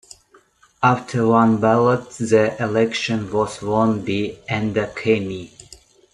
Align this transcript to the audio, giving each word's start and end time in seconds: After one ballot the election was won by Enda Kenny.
After 0.81 1.27
one 1.27 1.57
ballot 1.61 2.09
the 2.13 2.55
election 2.59 3.31
was 3.31 3.61
won 3.61 3.99
by 3.99 4.35
Enda 4.49 4.95
Kenny. 4.95 5.51